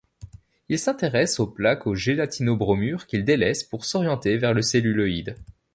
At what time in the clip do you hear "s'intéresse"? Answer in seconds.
0.79-1.39